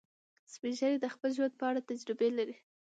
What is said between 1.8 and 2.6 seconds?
تجربې لري